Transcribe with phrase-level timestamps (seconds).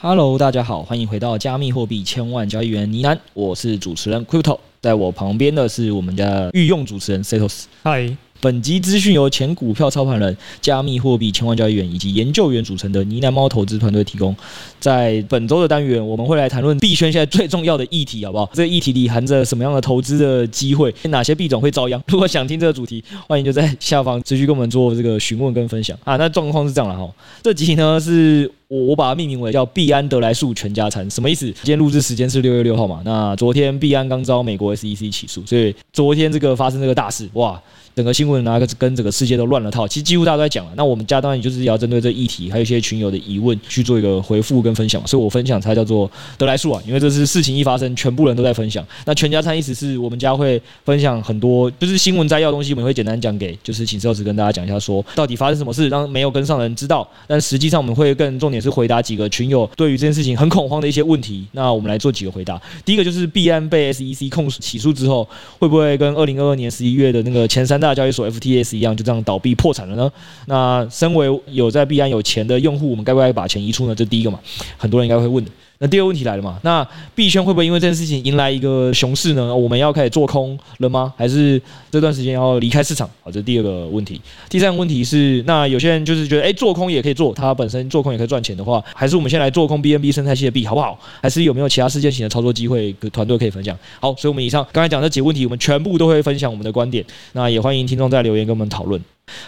[0.00, 7.64] Hello，大家好，欢迎回到加密货币千万交易员倪楠，我是主持人 Crypto，在我旁边的是我们的御用主持人 Setos。
[7.82, 8.16] 嗨。
[8.40, 14.34] 本集资讯由前股票操盘人、加密货币千万交易员以及研究员组成的呢喃猫投资团队提供。
[14.78, 18.48] 在本周的单元，我们会来谈论币圈现在最重要的议题，好不好？
[18.54, 20.94] 这个议题里含着什么样的投资的机会？
[21.04, 22.00] 哪些币种会遭殃？
[22.06, 26.16] 如果想听这个主题，欢迎就在下方持续跟我们做这个询问跟分享啊。
[26.16, 31.46] 那状况是这样了哈，这集呢是我我把它命名为叫币安得来速全家餐，什么意思？
[31.46, 33.02] 今天录制时间是六月六号嘛？
[33.04, 37.60] 那昨天币安刚遭美国 SEC 起诉，所以昨天这个发生这个大事，哇！
[37.98, 40.72] 整个新闻拿个跟整个世界都乱了套，其实几乎大家都在讲了。
[40.76, 45.04] 那我们家当然就是要针对这议题，还有一些群友的疑问去做一个回复跟分享。
[45.04, 46.08] 所以我分享才叫做
[46.38, 48.86] 得来速啊，因为这是事情一发生，全部人都在分享。
[49.04, 57.04] 那全家餐意思是我们家会分享很多，就是新闻摘要东西，我们会简单讲给，就是请赵子跟大家讲一下，说到底发生什么事，让没有跟上的人知道。
[57.26, 61.44] 但实际上我们会更重点是回答几个群友对于这件事情很恐慌的一些问题。
[61.50, 62.62] 那我们来做几个回答。
[62.84, 65.28] 第一个就是币安被 SEC 控起诉之后，
[65.58, 70.12] 会不会跟二零二二年十一月的那个前三大大交易所 FTS 一样就这样倒闭破产了呢？
[70.46, 73.94] 那身为有在币安有钱的用户，我们该不该把钱移出呢？
[73.94, 74.38] 这第一个嘛，
[74.76, 75.42] 很多人应该会问。
[75.80, 76.58] 那第二个问题来了嘛？
[76.62, 79.54] 那币圈会不会因为这件事情迎来一个熊市呢？
[79.54, 81.12] 我们要开始做空了吗？
[81.16, 81.60] 还是
[81.90, 83.08] 这段时间要离开市场？
[83.22, 84.20] 好，这是第二个问题。
[84.48, 90.98] 第三个问题是，那有些人就是觉得，哎，做空也可以做，它本身做空也可以赚钱的话，还是我们先来做空 BNB 生态系的币好不好？
[91.22, 92.92] 还是有没有其他事件型的操作机会？
[93.12, 93.78] 团队可以分享。
[94.00, 97.04] 好，所以我们以上刚才讲这几个问题，我们全部都会分享我们的观点。
[97.32, 99.00] 那也欢迎听众在留言跟我们讨论。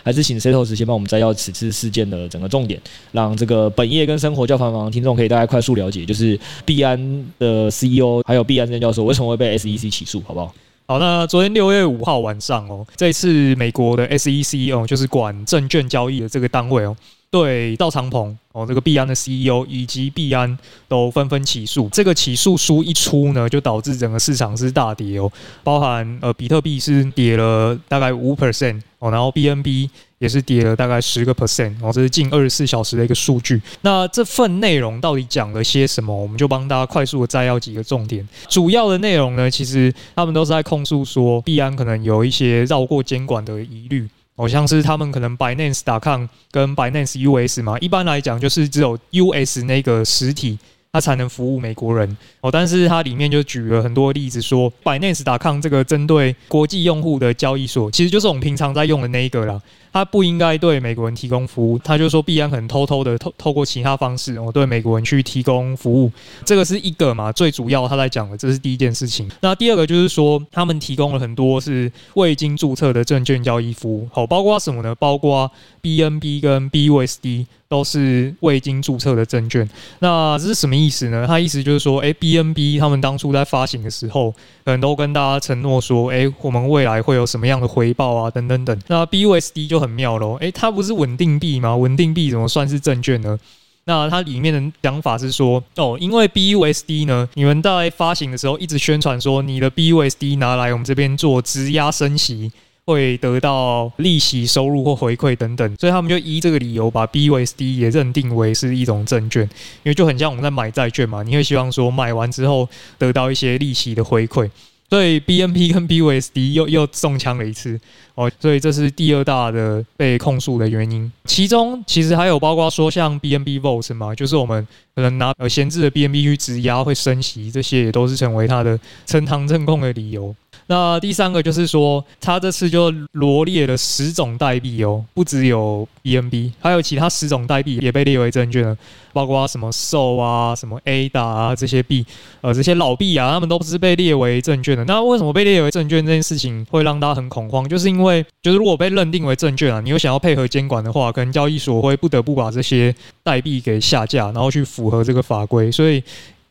[0.02, 2.80] 还是请 Setos 先帮我们摘要此次事件的整个重点，
[3.12, 6.98] 让这个本业跟生活较繁忙的听众可以大概快速了解，就是币安
[7.38, 10.54] 的 CEO 还有币安证教授为什么会被 SEC 起诉，好不好？
[10.86, 16.96] 好，那昨天六月五号晚上哦，这次美国的 SEC 哦，就是管证券交易的这个单位哦。
[17.30, 20.58] 对赵长鹏哦，这个币安的 CEO 以及币安
[20.88, 21.88] 都纷纷起诉。
[21.92, 25.30] 这个起诉书一出呢，就导致整个市场是大跌哦，
[25.62, 29.88] 包含呃比特币是跌了大概五 percent 哦，然后 BNB
[30.18, 33.62] 也是跌了大概十个 percent 哦，这是近二十四小时的一个数据。
[33.82, 36.12] 那这份内容到底讲了些什么？
[36.12, 38.28] 我们就帮大家快速的摘要几个重点。
[38.48, 44.08] 主要的内容呢，其实他们都是在控诉说币安可能有一些绕过监管的疑虑。
[44.40, 50.58] 好像是他们可能 Binance.com 跟 Binance US 嘛，一般来讲就是只有 US 那个实体，
[50.90, 52.50] 它才能服务美国人哦。
[52.50, 59.60] 但是它里面就举了很多例子，说 Binance.com 这个针对国际用户的交易所，其实就是我们平常在用的那一个啦。
[59.92, 66.10] 他不应该对美国人提供服务，他就说必安可能偷偷的透透过其他方式，哦，对美国人去提供服务，
[66.44, 69.28] 这个是一个嘛，最主要他在讲的，这是第一件事情。
[69.40, 74.94] 那第二个就是说，他们提供了很多是未经注册的证券交易服务，好，包括什么呢？
[74.94, 75.50] 包括
[75.82, 79.66] BNB 跟 BUSD 都是未经注册的证券。
[80.00, 81.24] 那这是什么意思呢？
[81.24, 84.32] 他意思就是说，诶，BNB 他们当初在发行的时候，
[84.64, 88.76] 可能都跟大家承诺说，诶，我们未来会有什么样的回报啊，等等等。
[88.88, 91.76] 那 BUSD 就很妙喽，诶，它不是稳定币吗？
[91.76, 93.38] 稳定币怎么算是证券呢？
[93.84, 102.50] 那它里面的讲法是说，哦，因为 BUSD 呢，你们在发行的时候一直宣传说，你的 BUSD 拿来我们这边做质押升息，
[102.90, 109.42] 会得到利息收入或回馈等等，所以他们就依这个理由把 BUSD 也认定为是一种证券，
[109.84, 112.68] 因为就很像我们在买债券嘛，你会希望说买完之后
[112.98, 114.50] 得到一些利息的回馈。
[114.90, 117.80] 所以 BNB 跟 BUSD 又又中枪了一次
[118.16, 121.12] 哦，所以这是第二大的被控诉的原因。
[121.26, 128.76] 其中其实还有包括说像 BNB Vault 嘛，就是我们可能拿闲置的 BNB 去质押会升息，这些也都是成为他的
[129.06, 130.34] 呈堂证供的理由。
[130.70, 138.76] 那第三个就是说，他这次就罗列了十种代币哦，不只有 BNB，还有其他十种代币也被列为证券了，
[139.12, 142.06] 包括什么 SO 啊、什么 ADA 啊这些币，
[142.40, 144.84] 呃，这些老币啊，他们都不是被列为证券的。
[144.84, 147.68] 那为什么被列为证券这件事情会让大家很恐慌？
[147.68, 152.94] 就是因为，就是如果被认定为证券啊，你又想要配合监管的话，可能交易所会不得不把这些
[153.24, 156.00] 代币给下架，然后去符合这个法规，所以。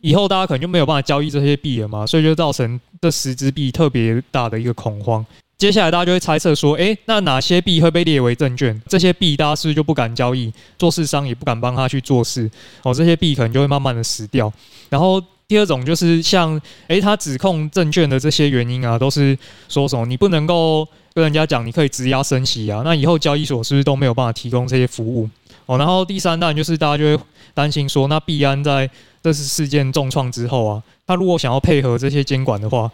[0.01, 5.25] 以后大家可能就没有办法交易这些币了嘛，所以就造成这十只币特别大的一个恐慌。
[5.57, 8.81] 接下来大家就会猜测说，诶，那哪些币会被列为证券？
[8.87, 10.49] 这些币大家是不是就不敢交易？
[10.77, 12.49] 做市商也不敢帮他去做事
[12.83, 14.49] 哦，这些币可能就会慢慢的死掉。
[14.87, 16.57] 然后第二种就是像，
[16.87, 19.37] 诶，他指控证券的这些原因啊，都是
[19.67, 25.29] 说什么你不能够跟人家讲你可以质押升息啊，那以后交易所是不是都没有办法提供这些服务？
[25.69, 27.23] 哦，然后第三当然就是大家就会
[27.53, 28.89] 担心说，那币安在
[29.21, 32.89] 这次事件重创之后啊，他如果想要配合这些监管的话，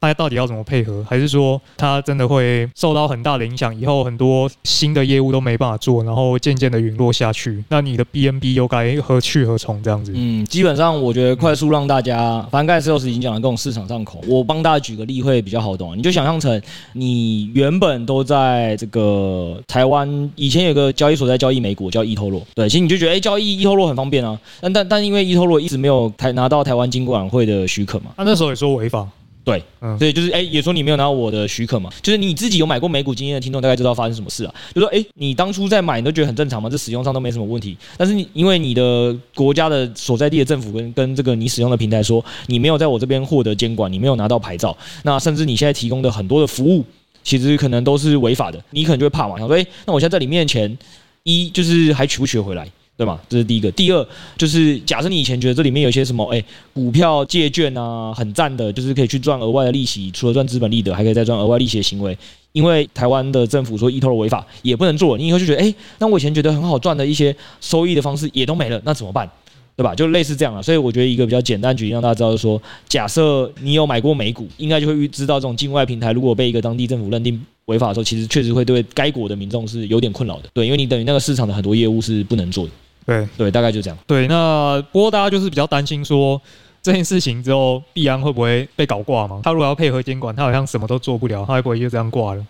[0.00, 1.04] 大家到底要怎么配合？
[1.08, 3.76] 还是说它真的会受到很大的影响？
[3.78, 7.64] 以后很多新的业务都没办法做，然后渐渐的陨落下去。
[7.68, 9.82] 那你的 BNB 又该何去何从？
[9.82, 10.12] 这样子？
[10.14, 15.98] 嗯，基本上我觉得快速让大家，反正刚才 Sales 已经讲了各种市场上口，我帮大家举个例会比较好懂。
[15.98, 16.60] 你就想象成
[16.92, 24.38] 你原本都在这个台湾，以前有个交易所在交易美股叫 eToro，对，其实你就觉得哎、欸，交易 eToro 很方便啊。
[24.60, 29.06] 但但但因为 eToro 一直没有台拿到台湾金管会的许可嘛，他那时候也说违法。
[29.48, 34.54] 对，嗯，所以就是哎，也说你没有拿到我的许可嘛，就是你自己有买过美股经验的听众，大概知道发生什么事啊。
[34.74, 37.74] 就说哎，你当初在买，你都觉得很正常嘛，这使用上都没什么问题。
[37.96, 46.84] 但是你因为你的国家的所在地的政府跟跟这个你使用的平台说，你没有在我这边获得监管，你没有拿到牌照，那甚至你现在提供的很多的服务，
[47.24, 50.76] 其实可能都是违法的，你可能就会怕嘛，想说哎，那我现在在里面的钱，
[51.22, 52.68] 一就是还取不取得回来？
[52.98, 53.20] 对吗？
[53.28, 53.70] 这是第一个。
[53.70, 54.06] 第二
[54.36, 62.18] 就是，假设你以前觉得这里面有些什么，哎，股票借券啊，很赞的，就是可以去赚额外的利息，除了赚资本利得，还可以再赚额外利息的行为。
[62.50, 65.16] 因为台湾的政府说 eToro 违法，也不能做。
[65.16, 69.30] 你以后就觉得，哎，那我以前觉得很好赚的一些收益的方式也都没了，那怎么办？
[69.76, 69.94] 对吧？
[69.94, 70.60] 就类似这样了。
[70.60, 80.48] 所以我觉得一个比较简单举例让大家知道，就是说，假设你有买过美股，应该就会知道这种境外平台如果被一个当地政府认定违法的时候，其实确实会对该国的民众是有点困扰的。
[80.52, 82.72] 对，因为你等于那个市场的很多业务是不能做的。
[83.08, 83.96] 对对，大概就这样。
[84.06, 86.38] 对，那不过大家就是比较担心说
[86.82, 89.40] 这件事情之后，币安会不会被搞挂嘛？
[89.42, 92.46] 他如果要配合监管，他好像什么都做不了，他会不会就这样挂了？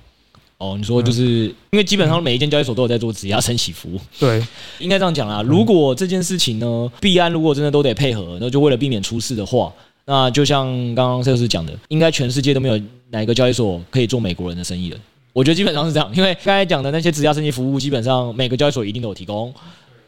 [0.56, 4.00] 哦，你说就是、嗯、因为基本上每一间交易所都有在做质押升息服务。
[4.18, 4.44] 对，
[4.80, 5.40] 应该这样讲啦。
[5.42, 9.72] 如果这件事情呢，币安如果真的都得配合，那就为了避免出事的话，
[10.04, 10.66] 那就像
[10.96, 12.76] 刚刚 Sales 讲的，应该全世界都没有
[13.10, 14.98] 哪一个交易所可以做美国人的生意了。
[15.32, 19.54] 我觉得基本上是这样，因为刚才讲的那些质押升息服务，基本上每个交易所一定都有提供。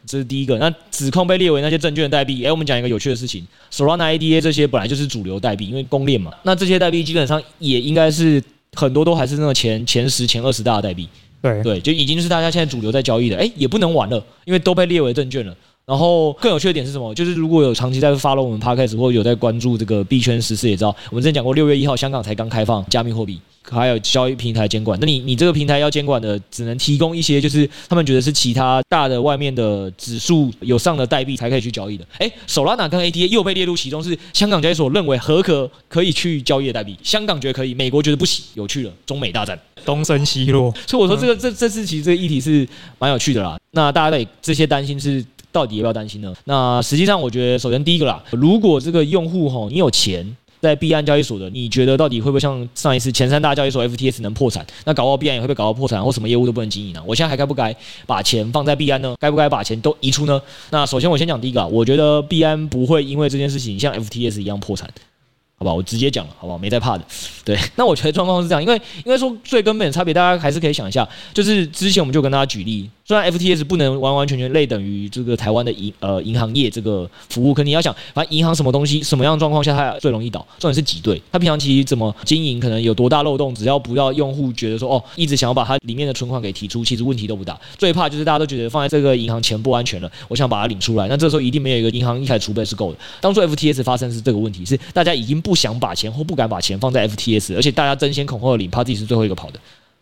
[0.05, 2.43] 这是第一个，那指控被列为那些证券的代币。
[2.45, 6.31] 哎，我们讲一个有趣的事情，Solana ADA 这些本来就是主流代币，因为公链嘛。
[6.43, 8.43] 那这些代币基本上也应该是
[8.73, 11.07] 很多都还是那个前前十、前二十大的代币。
[11.41, 13.37] 对对，就已经是大家现在主流在交易的。
[13.37, 15.55] 哎，也不能玩了，因为都被列为证券了。
[15.91, 17.13] 然后更有趣的点是什么？
[17.13, 23.37] 就是如果有长期在 follow 我们 Podcast 或有在关注这个币圈时事，也知道我们之前讲过，六月一号香港才刚开放加密货币。
[23.69, 32.03] 还有交易平台监管，那你你这个平台要监管的，只能提供一些就是他们觉得是其他大的外面的指数有上的代币才可以去交易的。
[32.17, 38.43] 哎，Solana 跟 ADA 又被列入其中，是香港交易所认为合格可以去交易的代币，香港觉得可以，美国觉得不行。
[38.55, 40.73] 有趣了，中美大战，东升西落。
[40.87, 42.67] 所以我说这个这这次其实这个议题是
[42.97, 43.59] 蛮有趣的啦。
[43.73, 46.33] 那大家对这些担心是到底要不要担心呢？
[46.45, 50.35] 那实际上我觉得，首先第一个啦，如果这个用户吼你有钱。
[50.61, 54.63] 在币安交易所的，你觉得到底会不会像上一次前三大交易所 FTS 能破产？
[54.85, 57.01] 那搞到币安也会被搞到破产，或什么业务都不能经营呢？
[57.03, 57.75] 我现在还该不该
[58.05, 59.15] 把钱放在币安呢？
[59.19, 60.39] 该不该把钱都移出呢？
[60.69, 64.87] 那首先我先讲第一个啊，我觉得币安不会因为这件事情像 FTS 一样破产。
[65.61, 66.57] 好吧，我直接讲了，好不好？
[66.57, 67.05] 没在怕的。
[67.45, 80.39] 对， 那我觉得状况是这样，因为因为说最根本的差别，大家还是可以想一下，就是之前我们就跟大家举例，虽然 FTS 不能完完全全类等于这个台湾的银呃银行业这个服务，可你要想，反正银行什么东西，什么样状况下它最容易倒？
[80.57, 87.59] 重点是挤兑，它平常其实怎么经营，可能有多大漏洞，只要不要用户觉得说哦，一直想要把它里面的存款给提出，其实问题都不大。
[87.77, 92.97] 最怕就是大家都觉得放在这个银行钱不安全了，我想把它领出来，那这时候一定没有一个银行一台储备是够的。
[93.19, 99.59] 当初 FTS 发生是这个问题，是大家已经不不想把钱或不敢把钱放在 FTS，而且大家争先恐后的领，怕自己是最后一个跑的，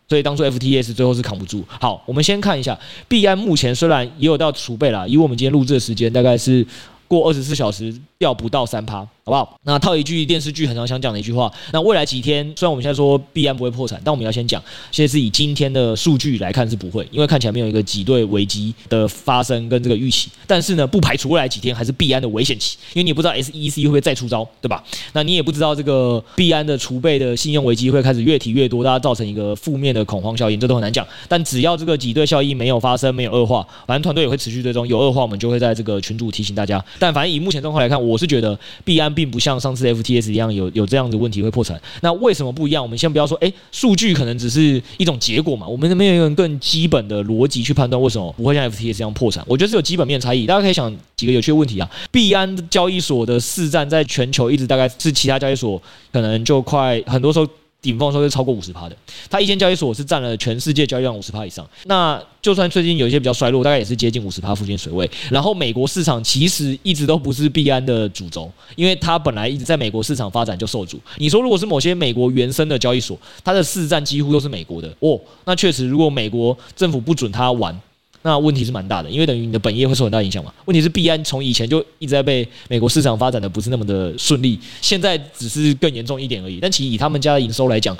[0.08, 1.64] 所以当初 FTS 最后是扛不住。
[1.66, 2.78] 好，我们先看一下
[3.08, 6.64] 币安目前虽然也有到储备了，以我们今天录制的时间，大概是
[7.10, 9.04] 过二十四小时掉不到三趴。
[9.22, 9.60] 好不好？
[9.64, 20.30] 那套一句电视剧很常想讲的一句话，那未来几天，虽然我们现在说币安不会破产，但我们要先讲，现在是以今天的数据来看是不会，因为看起来没有一个挤兑危机的发生跟这个预期。
[20.48, 24.82] 但是呢，不排除未来几天还是币安的危险期，因为你不知道 SEC 会不会再出招，对吧？
[25.12, 31.06] 那你也不知道这个币安的储备的信用危机会开始越提越多，大家造成一个负面的恐慌效应，这都很难讲。
[31.28, 36.82] 但只要这个挤兑效应没有发生，没有恶化，反正团队也会持续追踪，有恶化我们就会在这个群组提醒大家。
[37.00, 42.82] 但反正以目前状况来看，我是觉得币安并不像上次 FTS 一样有有这样的问题会破产，那为什么不一样？
[42.82, 49.42] 我们先不要说，哎，数据可能只是一种结果嘛，我们没有一个更基本的逻辑去判断为什么不会像 FTS 一样破产。
[49.48, 51.90] 我觉得是有基本面差异，大家可以想几个有趣的问题啊。
[52.12, 55.80] 币安交易所的市占在全球一直大概是其他交易所
[56.12, 57.46] 可能就快很多时候。
[57.82, 58.96] 顶峰的时候是超过五十趴的，
[59.30, 61.66] 它一间交易所是占了全世界交易量五十趴以上。
[61.84, 65.10] 那就算最近有一些比较衰落，大概也是接近五十趴附近水位。
[65.30, 71.00] 然后美国市场其实一直都不是币安的主轴，因为它本来一直在美国市场发展就受阻。
[71.16, 77.78] 你说如果是某些美国原生的交易所，它的市占几乎都是美国的哦，那确实如果美国政府不准它玩。
[78.22, 80.52] 那问题是蛮大的，因为等于你的本业会受很大影响嘛。
[80.66, 86.58] 问题是币安从以前就一直在被美国市场发展的不是那么的顺利，现在只是更严重一点而已。
[86.60, 87.96] 但其实以他们家的营收来讲，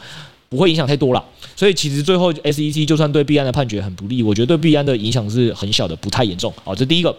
[0.51, 6.53] 不会影响太多了，所以其实最后 SEC 就算对币安的判决很不利，我觉得对币安的影响是很小的，不太严重。
[6.65, 7.17] 好，这第一个。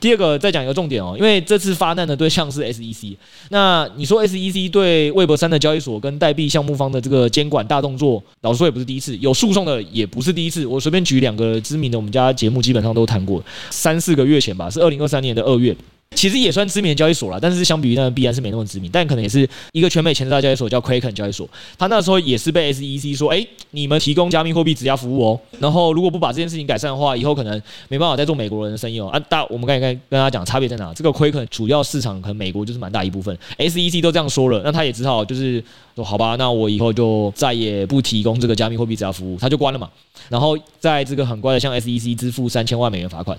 [0.00, 3.16] 第二个再讲一个重点哦，因为这次发难的对象是 SEC，
[3.50, 10.66] 那你说 SEC 对 Web 三的交易所跟代币项目方的这个监管大动作，老实说也不是第一次，有诉讼的也不是第一次。
[10.66, 15.76] 我随便举两个知名的，我们家节目基本上都谈过，三四个月前吧，是二零二三年的二月。
[16.14, 21.48] 其实也算知名的交易所了，但是相比于那个币安是没那么知名，但可能也是一个全美前十大交易所，叫 Kraken 交易所。
[21.76, 29.08] 他那时候也是被 SEC 说，哎，你们提供加密货币质押服务哦，然后如果不把这件事情改善的话，以后可能没办法再做美国人的生意哦。
[29.08, 30.92] 啊，大我们刚才跟大家讲差别在哪？
[30.94, 35.62] 这个 Kraken 主要市场可能美国就是蛮大一部分，SEC 都这样说了，那他也只好就是
[35.96, 39.90] 说好吧，那我以后就再也不提供这个加密货币质押服务，他就关了嘛。
[40.28, 43.36] 然后在这个很乖的向 SEC 支付三千万美元罚款。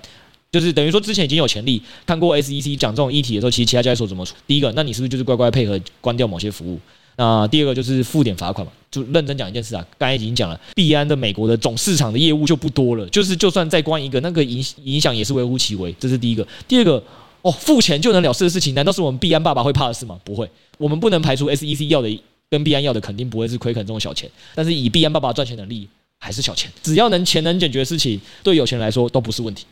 [0.54, 4.36] 就是等于说，之前已经有潜力看过 SEC 讲这种议题的时候，其实其他交易所怎么处？
[4.46, 6.80] 第一个，那你是不是就是乖乖配合关掉某些服务？
[7.16, 8.72] 那第二个就是付点罚款嘛。
[8.92, 15.92] 就认真讲一件事啊，刚才已经讲了，币安的美国的总市场的业务就不多了，就是就算再关一个，那个影影响也是微乎其微。
[16.00, 16.48] 这是第一个。
[16.68, 17.04] 第二个，
[17.42, 20.20] 哦，付钱就能了事的事情，难道是我们币安爸爸会怕的事吗？
[20.24, 29.66] 不会，我们不能排除 SEC 要的跟币安要的肯定不会是亏肯这种小钱，但是以币安爸爸赚钱能力还是小钱，只要能钱能解决的事情，对有钱人来说都不是问题。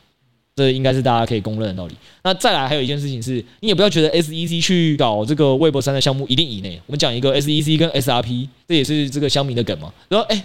[0.53, 1.95] 这应该是大家可以公认的道理。
[2.23, 6.79] 那再来还有一件事情是，你也不要觉得 SEC 去搞这个 Web 三的项目一定赢诶。
[6.85, 9.91] 我们讲一个 SEC 跟 SRP，这也是这个乡民的梗嘛。
[10.09, 10.43] 然后哎，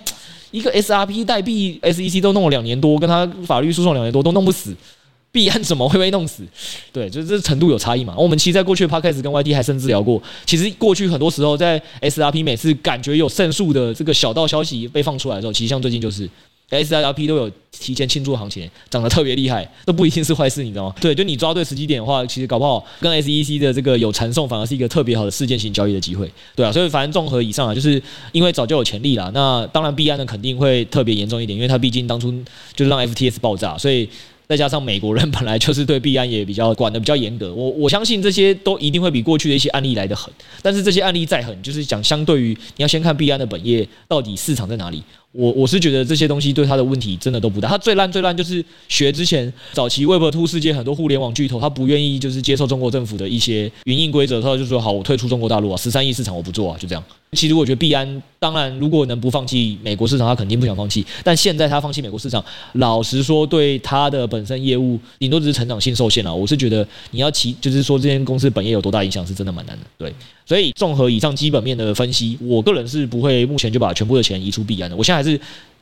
[0.52, 4.74] 一个 SRP 代币 SEC 都弄了两年多，跟他法律诉讼两年多都弄不死，
[5.32, 6.44] 币安怎么会被弄死？
[6.92, 8.14] 对，就是这程度有差异嘛。
[8.16, 16.30] 我们其实在过去的 Podcast 跟 YT 还甚至聊过，其实过去很多时候在 SRP 每次感觉有胜诉的这个小道消息被放出来的时候，其实像最近就是。
[16.70, 20.94] SRP 都有提前庆祝行情，涨得特别厉害，都不一定是坏事，你知道吗？
[21.00, 26.72] 对，就你抓对时机点的话，其实搞不好 跟 SEC 的这个有传送，反而是一个特别好的事件型交易的机会，对啊。
[26.72, 32.32] 所以反正综合以上啊，就是因为早就有潜力啦，那当然币安呢肯定会特别严重一点，因为它毕竟当初
[32.74, 34.08] 就是让 FTS 爆炸，所以。
[34.48, 40.32] 再加上美国人本来就是对币安也比较管得比较严格，我我相信这些都一定会比过去的一些案例来得狠。
[40.62, 45.02] 但是这些案例再狠，就是讲相对于你要先看币安的本业到底市场在哪里。
[45.36, 47.68] 我我是觉得这些东西对他的问题真的都不大。
[47.68, 57.04] 他最烂最烂就是学之前早期 Web Two 世界很多互联网巨头，他不愿意就是接受中国政府的一些营运规则，他就说好，我退出中国大陆啊，十三亿市场我不做啊，就这样。
[57.32, 61.04] 其实我觉得币安当然如果能不放弃美国市场，他肯定不想放弃。
[61.22, 62.42] 但现在他放弃美国市场，
[62.74, 66.34] 老实说对他的本身业务顶多只是成长性受限了。
[66.34, 69.84] 我是觉得你要其就是说这间公司本业有多大影响，是真的蛮难的。
[69.98, 70.14] 对，
[70.46, 74.96] 所以综合以上基本面的分析，我个人是不会目前就把全部的钱移出币安的。
[74.96, 75.38] 我现在还是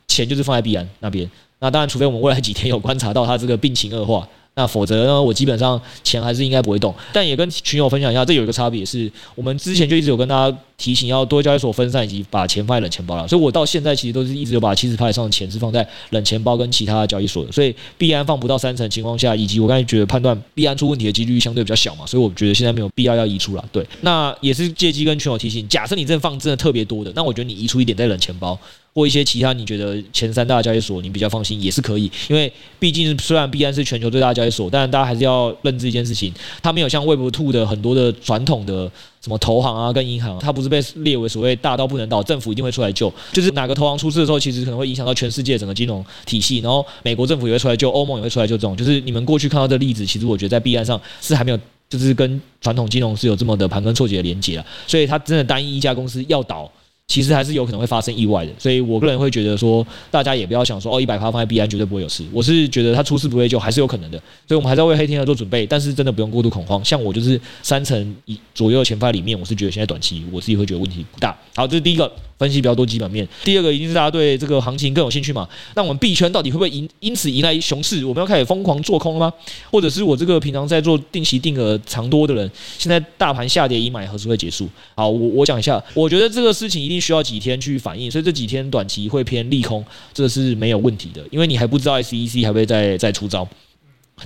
[0.07, 1.29] 钱就是放在币安那边。
[1.59, 4.27] 那当然，除非我们未来几天有观察到他这个病情恶化。
[4.57, 5.21] 那否则呢？
[5.21, 13.27] 我基本上钱还是应该不会动，但也跟群友分享一下，这有一个差别是，我们之前就一直有跟大家提醒，要多交易所分散以及把钱放在冷钱包了。
[13.27, 17.51] 所以我到现在其实都是一直有把七十趴以上的钱是放在冷钱包跟其他的交易所的。
[17.51, 23.65] 所以币安放不到三成情况下，以及我刚才觉得判断币安出问题的几率相对比较小嘛，所以我觉得现在没有必要要移出了。
[23.71, 28.57] 对，那也是借机跟群友提醒，假设你真的放真的特别多的，那我觉得你移出一点在冷钱包。
[28.93, 38.89] 或一些其他你觉得前三大交易所你比较放心也是可以，因为毕竟虽然币安是全球最大交易所，但大家还是要认知一件事情，它没有像 Web2 的很多的传统的
[39.25, 56.71] 什么投行啊跟银行，它不是被列为所谓大到不能倒，政府一定会出来救，就是哪个投行出事的时候，其实可能会影响到全世界整个金融体系，然后美国政府也会出来救，欧盟也会出来救，这种就是你们过去看到的例子，其实我觉得在币安上是还没有，就是跟传统金融是有这么的盘根错节的连接了，所以它真的单一一家公司要倒。
[57.07, 62.23] 其实还是有可能会发生意外的，所以我个人会觉得说，大家也不要想说哦，一百趴放在币安绝对不会有事。
[62.31, 64.17] 我是觉得它出事不会救，还是有可能的。
[64.47, 66.83] 所以我们还在为黑天鹅做准备，但是真的不用过度恐慌。
[66.83, 71.37] 像我就是三成以左右的钱放在里面，我是觉得现在短期我自己会觉得问题不大。
[71.55, 72.11] 好，这是第一个。
[72.37, 75.47] 分析比较多基本面，第二个一定是大家对这个行情更有兴趣嘛？
[75.75, 78.03] 那我们币圈到底会不会因因此迎来熊市？
[78.03, 79.33] 我们要开始疯狂做空了吗？
[79.71, 84.67] 或者是我这个平常在做定期定额长多的人，现在大盘下跌已买，何时会结束？
[84.95, 93.47] 好，我我讲一下，我觉得这个事情一定需要几天去反应，所以这几天短期会偏利空，这是没有问题的，因为你还不知道 SEC 还会再再出招。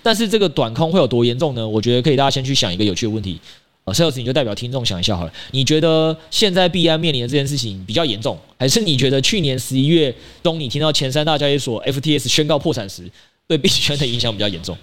[0.04, 1.68] 但是这个短空会有多严重呢？
[1.68, 3.40] 我觉得可以大家先去想一个有趣的问题。
[3.94, 5.34] Sales，你就代表听众想一下好了。
[5.52, 13.10] 你觉得现在币安面临的这件事情比较严重，还是你觉得去年十一月中你听到前三大交易所 FTS 宣告破产时，
[13.48, 14.78] 对币圈的影响比较严重？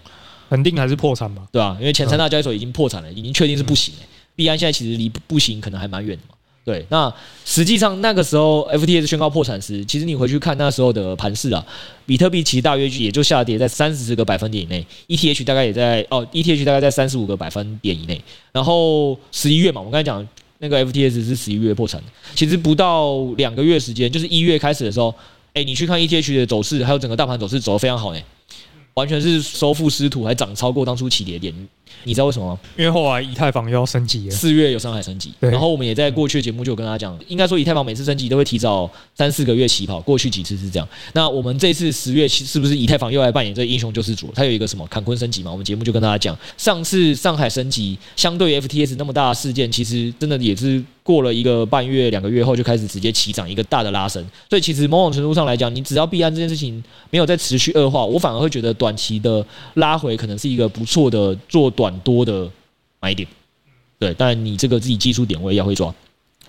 [0.48, 1.42] 肯定还是破产吧？
[1.50, 1.76] 对吧？
[1.80, 4.00] 因为前三大交易所已经破产了，已经确定是不行了。
[4.36, 6.35] 币安现在其实离不行可能还蛮远的嘛。
[6.66, 11.64] 对，那实际上那个时候 FTX 宣告破产时，其实你回去看那时候的盘势啊，
[12.04, 18.20] 比特币其实大约也就下跌在三十个百分点以内，ETH 大概也在哦，ETH 大概在三十五个百分点以内。
[18.50, 20.26] 然后十一月嘛，我刚才讲
[20.58, 22.02] 那个 FTX 是十一月破产，
[22.34, 25.14] 其实不到两个月时间，就是一月开始的时候，
[25.54, 28.20] 哎，你去看 ETH 的走势，还有整个大盘走势走得非常好呢，
[28.94, 31.54] 完全是收复失土，还涨超过当初起跌点。
[32.04, 32.58] 你知道为什么吗？
[32.76, 40.88] 因为后来以太坊又要升级了，四月有上海升级，然后我们也在过去的节目就有跟大家讲，应该说以太坊每次升级都会提早三四个月起跑，过去几次是这样。
[41.12, 44.30] 那我们这次十月是不是以太坊又来扮演这个英雄救世主？
[44.34, 45.50] 它有一个什么坎昆升级嘛？
[45.50, 54.24] 我们节目就跟大家讲，上次上海升级相对于 FTS 那么大的事件，其实真的也是过了一个半月、两个月后就开始直接起涨一个大的拉升。
[54.48, 62.50] 所以其实某种程度上来讲，你只要币安这件事情没有再持续恶化，我反而会觉得短期的拉回可能是一个不错的做短蛮多的。
[62.98, 63.28] 买点，
[64.00, 65.94] 对，但你这个自己技术点位要会抓，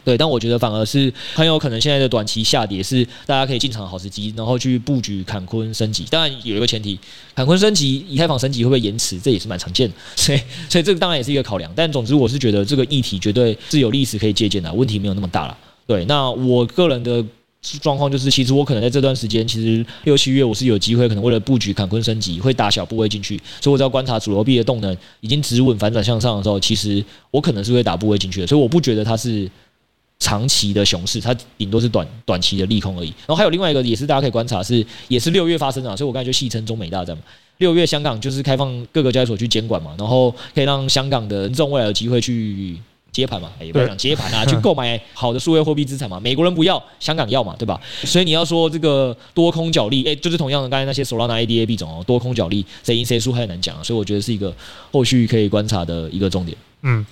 [0.04, 6.06] 对，但我觉得反而是很有可能现在的短期下跌是大家可以进场的好时机，然后去布局坎昆升级。
[6.10, 6.98] 当然有一个前提，
[7.36, 11.72] 坎昆升级，以太坊升级会不会延迟，这也是蛮常见的， 所以所以这个当然也是一个考量。
[11.76, 15.58] 但总之我是觉得这个议题绝对是有历史可以借鉴的，问题没有那么大了。
[15.86, 17.24] 对，那我个人的。
[17.82, 29.50] 状况就是，其实我可能在这段时间，其实六七月我是有机会，可能为了布局坎昆升级，会打小部位进去，所以我只要观察主流币的动能已经止稳反转向上的时候，其实我可能是会打部位进去的，所以我不觉得它是
[30.20, 33.10] 长期的熊市，它顶多是短短期的利空而已。
[33.10, 37.24] 然后还有另外一个也是大家可以观察是，也是六月发生的，所以我刚才就戏称中美大战嘛。
[37.58, 42.78] 六月香港就是开放各个交易所去监管嘛，然后可以让香港的这种未来有机会去。
[43.12, 46.20] 接盘嘛，也不要讲接盘啊，去购买好的数位货币资产嘛。
[46.20, 47.80] 美国人不要，香港要嘛，对吧？
[48.04, 53.84] 所以你要说这个多空角力，哎，就是同样的刚才那些 Solana ADA 币种哦，多空角力谁赢谁输还很难讲啊。
[53.84, 54.54] 所以我觉得是一个
[54.92, 56.56] 后续可以观察的一个重点。
[56.84, 57.04] 嗯，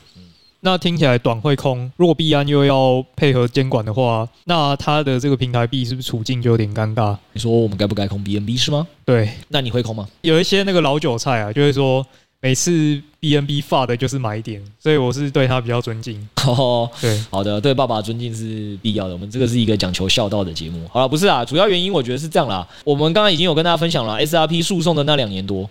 [0.60, 7.18] 那听起来短会空，如果币安又要配合监管的话，那它的这个平台币是不是处境就有点尴尬？
[7.34, 8.88] 你说我们该不该空 BNB 是吗？
[9.04, 10.08] 对，那你会空吗？
[10.22, 12.06] 有一些那个老韭菜啊，就会说。
[12.46, 16.16] 每次 BNB 发的就是买点，所以我是对他比较尊敬。
[16.46, 19.14] 哦，对，好的，对爸爸尊敬是必要的。
[19.14, 20.88] 我们这个是一个讲求孝道的节目。
[20.94, 22.68] 好了，不是啊，主要原因我觉得是这样啦。
[22.84, 25.68] 我们刚刚已经有跟大家分享了 SRP 诉讼的那两年多，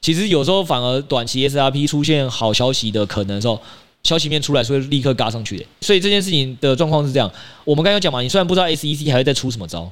[0.00, 3.62] 其实有时候反而短期 SRP 出现好消息的可能的时候，
[4.02, 5.64] 消息面出来是会立刻嘎上去的。
[5.80, 7.30] 所以这件事情的状况是这样。
[7.64, 9.88] 我们刚刚讲嘛，你虽然不知道 SEC 还会再出什么招，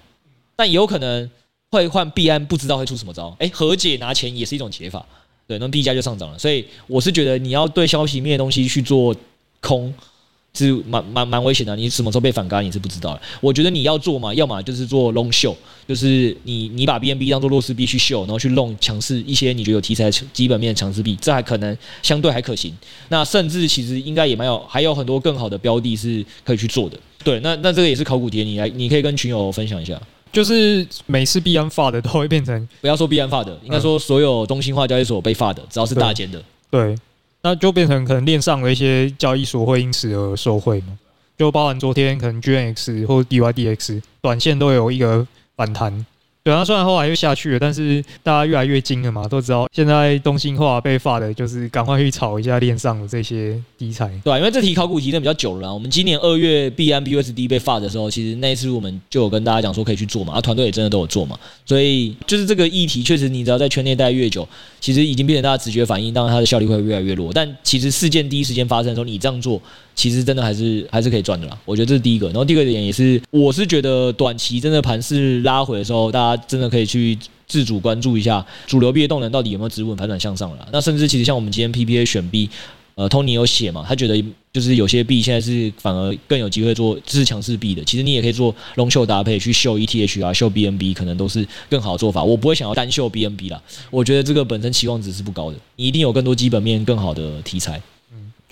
[0.56, 1.30] 但也有可能
[1.70, 3.36] 会换币安，不知道会出什么招。
[3.38, 5.06] 哎，和解拿钱也是一种解法。
[5.46, 9.14] 对，那币价就上涨了，所以我是觉得你要对消息面的东西去做
[9.60, 9.92] 空，
[10.54, 11.76] 是蛮蛮蛮危险的。
[11.76, 13.20] 你什么时候被反嘎，你是不知道的。
[13.40, 15.54] 我觉得你要做嘛，要么就是做 long show，
[15.86, 22.74] 就是你你把 BNB 当做弱势币去秀，然后去 long 强势一些你觉得有题材基本面强势币，这还可能相对还可行。
[23.08, 26.98] 那甚至其实应该也蛮有，还有很多更好的标的是可以去做的。
[27.22, 30.00] 对，那那这个也是考古题，你来你可以跟群友分享一下。
[30.34, 36.94] 就是每次币安发的都会变成，不要说币安发的，应该说所有中心化交易所被发的，只要是大间的，对，
[37.40, 40.98] 那就变成可能链上的一些交易所会因此而受贿嘛，
[41.38, 46.04] 就包含昨天可能 GNX 或 DYDX 短线都有一个反弹。
[46.44, 54.10] 对啊，虽然后来又下去了，但是大家越来越精了嘛，都知道现在东兴化被发的，就是赶快去炒一下链上的这些题材。
[54.22, 55.72] 对，因为这题考古题的比较久了。
[55.72, 61.34] 我们今年二月 B M B U S D 被发的时候，其实那一次我们就有跟大家讲说可以去做嘛，啊，团队也真的都有做嘛。
[61.64, 64.46] 所以就是这个议题，确实你只要在圈内待越久，
[64.80, 67.32] 其实已经变成大家直觉反应，当然它的效率会越来越弱。
[67.32, 69.58] 但其实事件第一时间发生的时候，你这样做。
[69.94, 72.26] 其实真的还是还是可以赚的啦，我觉得这是第一个。
[72.26, 80.68] 然后第二个点也是，我是觉得短期真的盘势拉回的时候，大家真的可以去自主关注一下主流币的动能到底有没有止稳反转向上了。
[80.72, 82.48] 那甚至其实像我们今天 PPA 选币，
[82.96, 87.82] 呃，Tony 有写嘛，他觉得就是有些币现在是反而更有机会做支持强势币的。
[87.84, 92.22] 其实你也可以做龙秀搭配去秀 ETH 啊，秀 BNB 可能都是更好的做法。
[92.22, 97.80] 我不会想要单秀 BNB 啦，我觉得这个本身期望值是不高的，你一定有更多基本面更好的题材。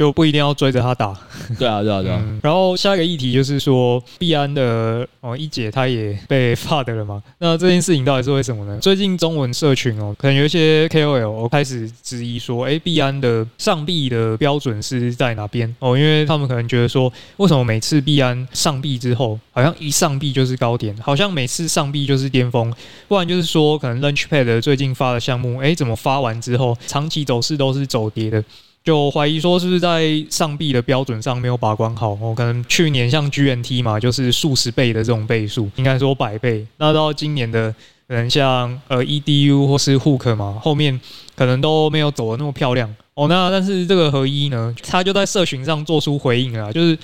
[0.03, 1.17] 就不一定要追着他打，
[1.57, 2.21] 对啊，对啊，对啊。
[2.43, 7.23] 然后下一个议题就是说，币安的哦一姐她也被发的了嘛？
[7.39, 8.77] 那这件事情到底是为什么呢？
[8.81, 15.97] 最近中文社群哦，可能有一些 KOL 开始质疑说，哎，币安的上币的标准是在哪边哦？
[15.97, 22.75] 因为他们可能觉得说，为什么每次币安上币之后，好像一上币就是高点，好像每次上币就是巅峰，
[23.07, 28.43] 不然就是说，可能 Launchpad 最近发的项目，哎，怎么发完之后，长期走势都是走跌的？
[28.85, 32.35] 就怀疑说是不是在上币的标准上没有把关好哦？
[32.37, 36.67] 可能去年像 GNT 嘛，就是数十倍的这种倍数，应该说百倍。
[36.79, 37.73] 那到今年的
[38.09, 41.01] 可能像呃 EDU 或是 Hook 嘛，后面
[41.37, 43.29] 可能都没有走得那么漂亮哦。
[43.29, 46.99] 那但是这个合一呢，他就在社群上做出回应啊，就是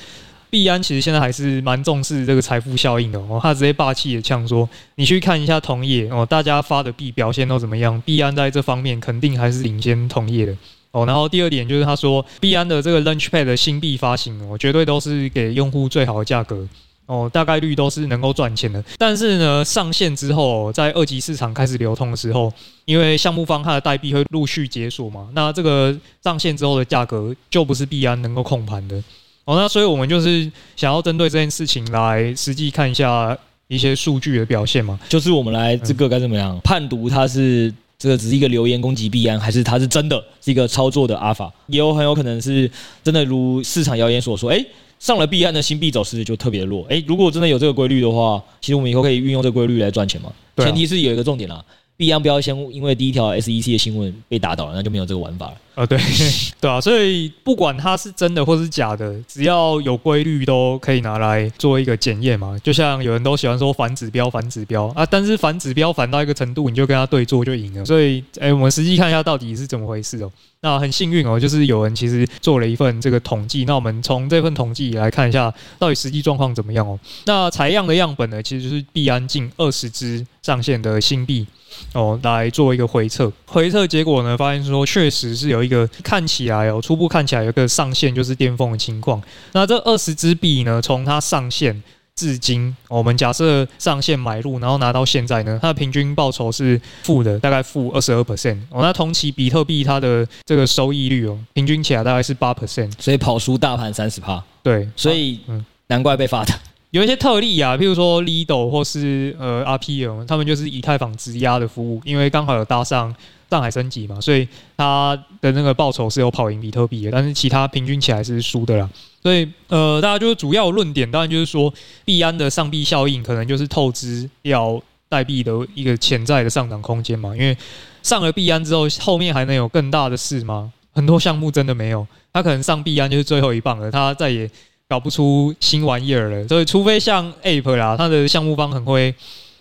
[0.50, 8.00] 币安其实现在还是蛮重视这个财富效应的哦，他直接霸气的呛说，你去看一下同业哦，大家发的币表现都怎么样？
[8.00, 10.56] 币安在这方面肯定还是领先同业的
[10.90, 11.06] 哦。
[11.06, 16.66] 然后第二点就是他说，币安的这个 Launchpad 的新币发行哦，绝对都是给用户最好的价格。
[17.06, 22.52] 哦，大概率都是能够赚钱的，但是呢，上线之后，在二级市场开始流通的时候，
[22.84, 29.02] 因为项目方它的代币会陆续解锁嘛，那这个上线之后的价格就不是币安能够控盘的。
[29.46, 33.34] 哦，那所以我们就是想要针对这件事情来实际看一下
[33.68, 42.70] 一些数据的表现嘛，就是我们来这个该怎么样、嗯、判读它是这个只是一个留言攻击币安，还是它是真的是一个操作的阿法，也有很有可能是
[43.02, 44.66] 真的如市场谣言所说，哎、欸。
[44.98, 50.28] 上了币安的新币走势就特别弱，诶，如果真的有这个规律的话，其实我们以后可以运用这个规律来赚钱嘛。
[50.56, 51.64] 前提是有一个重点啦，
[51.96, 55.54] 币安不要先因为第一条 SEC 的新闻被打倒了，那就没有这个玩法了。
[55.78, 55.96] 啊，对，
[56.60, 62.58] 对啊，所以不管它是真的或是假的，只要有规律都可以拿来做一个检验嘛。
[62.64, 67.84] 就像有人都喜欢说反指标、反指标啊，但是反指标反到一个程度，你就跟他对做就赢了。
[67.84, 70.32] 所以，诶，我们实际看一下到底是怎么回事哦。
[70.60, 73.64] 那很幸运哦，就是有人其实做了一份这个统计。
[73.64, 76.98] 那我们从这份统计来看一下，到底实际状况怎么样哦。
[77.26, 81.46] 那采样的样本呢，其实就是币安近二十只上线的新币
[81.92, 83.32] 哦，来做一个回测。
[83.46, 89.22] 回测结果呢，发现说确实是有一个看起来哦，初步看起来有一个上限就是巅峰的情况。
[89.52, 91.82] 那这二十支币呢，从它上线。
[92.18, 98.58] 至今，我们假设上线买入，然后拿到现在呢，它的平均报酬是负的，大概负二十二 percent。
[98.72, 104.42] 哦，那同期比特币它的这个收益率哦，平均起来大概是八 percent，所以跑输大盘三十趴。
[104.64, 106.52] 对，所以嗯，难怪被罚的。
[106.90, 113.14] 有一些特例啊，譬如说 Lido 或是呃 RPM，他们就是以太坊质押的服务，因为刚好有搭上
[113.50, 118.88] 上海升级嘛，所以它的那个报酬是有跑赢比特币的，但是其他平均起来是输的啦。
[119.22, 121.72] 所以，呃，大家就是主要论点，当然就是说，
[122.04, 127.34] 币安的上币效应可能就是透支掉代币的一个潜在的上涨空间嘛。
[127.34, 127.56] 因为
[128.02, 130.72] 上了币安之后，后面还能有更大的事吗？
[130.92, 134.48] 很多项目真的没有，他可能上币安就是最后一棒了，他再也
[134.88, 136.46] 搞不出新玩意儿了。
[136.46, 139.14] 所以，除非像 Ape 啦，他的项目方很会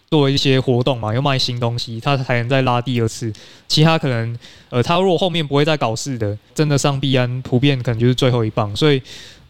[0.09, 3.31] 做一些活动嘛，又卖新东西，他才能再拉第二次。
[3.67, 4.37] 其他可能，
[4.69, 8.75] 呃，他如果后面不会再搞事的，真的上币安，普遍可能就是最后一棒。
[8.75, 9.01] 所以。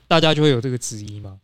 [0.09, 1.37] 大家就会有这个质疑嘛，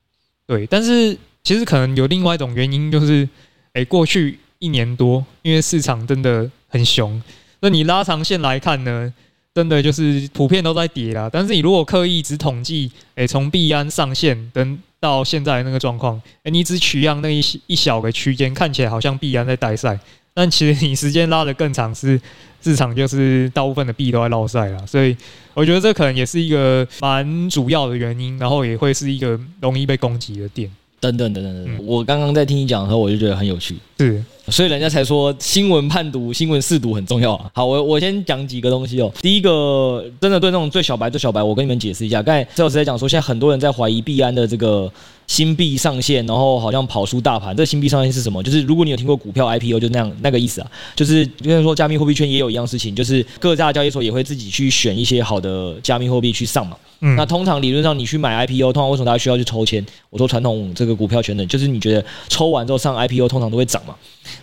[0.48, 3.28] 对，但是其实可能有另外一种原因，就是，
[3.74, 7.22] 诶，过去一年多，因为市场真的很熊，
[7.60, 9.14] 那你拉长线来看呢，
[9.54, 11.30] 真的就是普遍都在跌啦。
[11.32, 20.00] 但是你如果刻意只统计，诶，从币安上线等到现在那个状况，诶，你只取样那一一小个区间，看起来好像币安在带赛，
[20.34, 22.20] 但其实你时间拉得更长是。
[22.64, 25.14] 市场就是大部分的币都在落赛了，所以
[25.54, 30.72] 我觉得这可能也是一个蛮主要的原因，然后也会是一个容易被攻击的点。
[31.02, 33.76] 等等等等等，嗯、我刚刚在听你讲的时候，我就觉得很有趣。
[34.00, 34.24] 是。
[34.50, 37.50] 所以人家才说新闻判读、新闻试读很重要啊。
[37.54, 39.12] 好，我我先讲几个东西哦。
[39.22, 42.22] 第一个，真的对那种最小白、最小白，我跟你们解释一下。
[42.22, 44.92] 刚才赵老师在讲说，现在很多人在怀疑币安的这个
[45.28, 47.56] 新币上线，然后好像跑输大盘。
[47.56, 48.44] 这个新币上线是什么？
[48.44, 50.70] 就是如果你有听过股票 IPO，就那样那个意思啊。
[50.94, 56.76] 就是就像说，加密货币圈也有一样事情，就是各大交易所也会自己去选一些好的加密货币去上嘛。
[57.00, 57.16] 嗯。
[57.16, 59.86] 那通常理论上，你去买 IPO，通常为什么大家需要去抽签？
[60.10, 63.96] 我说传统这个股票圈的，就是你觉得抽完之后上 IPO，通常都会涨嘛。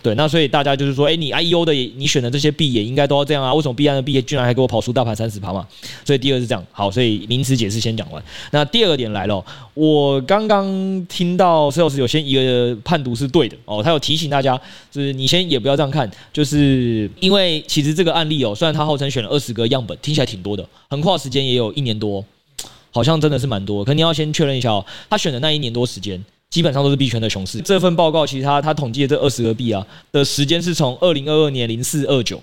[0.03, 3.53] 对，那所以大家就是说，哎，你 IEO 的你选的这些币也应该都要这样啊？
[3.53, 5.67] 为什么币安的币居然还给我跑输大盘三十趴嘛？
[6.03, 6.65] 所以第二是这样。
[6.71, 8.23] 好，所以名词解释先讲完。
[8.51, 14.59] 那第二个点来了，我刚刚听到 Sales 有先一个判读是对的哦，他有提醒大家，
[14.89, 22.25] 就是你先也不要这样看，就是因为其实这个案例哦，虽然他号称选了二十个样本，听起来挺多的，横跨时间也有一年多，
[22.89, 23.85] 好像真的是蛮多。
[23.85, 26.25] 可你要先确认一下哦，他选的那一年多时间。
[26.51, 27.59] 基本上都是币圈的熊市。
[27.61, 32.39] 这份报告其实他他统计的这二十个币啊的时间是从二零二二年零四二九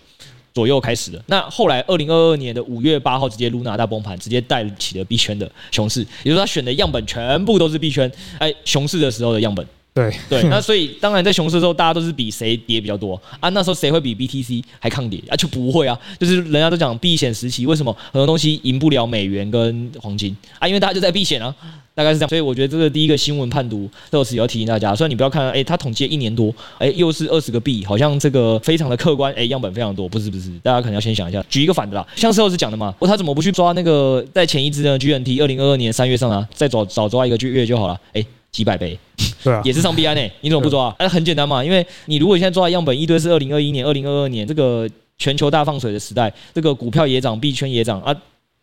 [0.52, 1.22] 左右开始的。
[1.26, 6.00] 那后来二零二二年的五月八号直接 Luna 大崩盘，直接带起了币圈的熊市。
[6.24, 9.64] 也就是他选的样本全部都是币圈哎熊市的时候的样本。
[9.98, 13.48] 对对，那所以当然在熊市的时候，大家都是比谁跌比较多啊？
[13.48, 15.34] 那时候谁会比 BTC 还抗跌啊？
[15.36, 15.98] 就不会啊！
[16.20, 20.68] 就是人家都讲避险时期，为什么很多东西赢不了美元跟黄金啊？
[20.68, 21.54] 因为大家就在避险啊。
[21.94, 24.94] 大概是这样，所以我觉得这个第一个新闻判读，这个是要提醒大家。
[24.94, 31.44] 虽然你不要看，哎、欸，他统计一年多，哎、欸，又是二十个币，好像这个非常的客观，哎、欸，样本非常多，不是不是，大家可能要先想一下。
[31.50, 38.96] 举一个反的啦，像是我是讲的嘛，他怎么不去抓那个在前一支呢？GNT 二零二二年三月上啊，再找早抓一个月就好了，哎、欸，几百倍，
[39.42, 40.94] 对啊，也是上币安呢，你怎么不抓？
[40.98, 48.14] 哎、啊，很简单嘛，因为你如果现在抓的样本一堆是二零二一年、二零二二年这个全球大放水的时代，这个股票也涨，币圈也涨啊。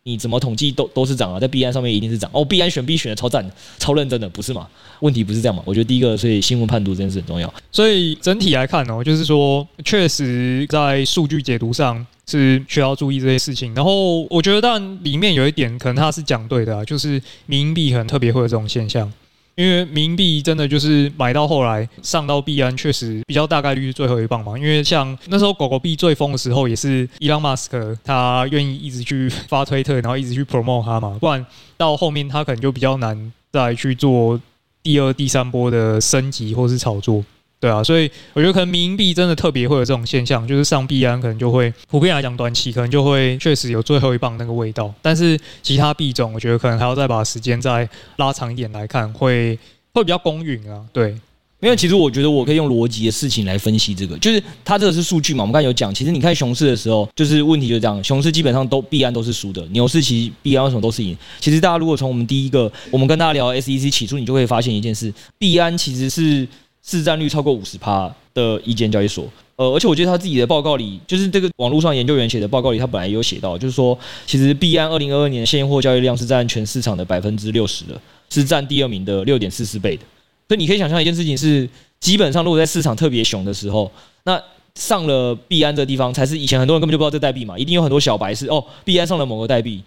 [0.08, 2.44] 你怎么统计都都是涨啊，在币安上面一定是涨哦。
[2.44, 3.44] 币安选币选的超赞，
[3.76, 4.64] 超认真的，不是吗？
[5.00, 5.60] 问题不是这样嘛？
[5.66, 7.52] 我觉得第一个，所以新闻判读这件事很重要。
[7.72, 13.74] 所以整体来看哦，就是说，确实在数据解读上是需要注意这些事情。
[13.74, 19.12] 然后我觉得，当然里面有一点可能他是讲对的啊，就是民营币可能特别会有这种现象。
[19.56, 24.56] 因为冥币真的就是买到后来上到币安，确实比较大概率是最后一棒嘛。
[24.58, 31.16] 因为像那时候狗狗币最疯的时候，也是伊朗马斯克他愿意一直去发推特，然后一直去 promote 它嘛。
[31.18, 31.44] 不然
[31.78, 34.38] 到后面他可能就比较难再去做
[34.82, 37.24] 第二、第三波的升级或是炒作。
[37.58, 49.58] 对啊，所以我觉得可能冥币真的特别会有这种现象，就是上币安可能就会普遍来讲短期可能就会确实有最后一棒那个味道，但是其他币种我觉得可能还要再把时间再拉长一点来看，会
[49.94, 50.84] 会比较公允啊。
[50.92, 51.12] 对，
[51.60, 61.16] 因为其实我觉得我可以用逻辑的事情来分析这个，就是它这个是数据嘛，我们刚才有讲，其实你看熊市的时候，就是问题就是这样，熊市基本上都币安都是输的，牛市其实币安为什么都是赢？
[61.40, 66.46] 其实大家如果从我们第一个我们跟大家聊 SEC 起初，你就会发现一件事，币安其实是。
[66.88, 80.02] 市占率超过五十趴的一间交易所，呃，而且我觉得他自己的报告里，就是这个网络上研究员写的报告里，他本来也有写到，就是说，其实币安二零二二年现货交易量是占全市场的百分之六十的，是占第二名的六点四四倍的。
[80.48, 81.68] 所以你可以想象一件事情是，
[81.98, 83.90] 基本上如果在市场特别熊的时候，
[84.22, 84.40] 那
[84.76, 89.82] 上了币安这地方，才是以前很多人根本就不知道这代币嘛，一定有很多小白是哦，币安上了某个代币，